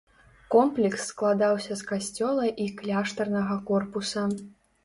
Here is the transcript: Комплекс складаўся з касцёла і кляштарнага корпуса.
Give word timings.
Комплекс 0.53 1.03
складаўся 1.11 1.77
з 1.81 1.87
касцёла 1.91 2.49
і 2.65 2.67
кляштарнага 2.81 3.61
корпуса. 3.69 4.29